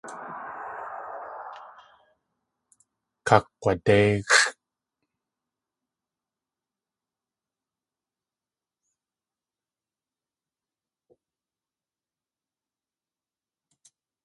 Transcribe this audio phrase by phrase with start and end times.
[3.27, 4.47] Kakg̲wadéixʼ.